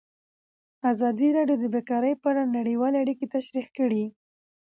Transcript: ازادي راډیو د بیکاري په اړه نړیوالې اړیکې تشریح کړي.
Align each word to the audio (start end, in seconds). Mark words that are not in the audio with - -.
ازادي 0.91 1.29
راډیو 1.37 1.57
د 1.61 1.65
بیکاري 1.75 2.13
په 2.21 2.27
اړه 2.31 2.43
نړیوالې 2.57 2.97
اړیکې 3.03 3.25
تشریح 3.35 3.67
کړي. 3.77 4.03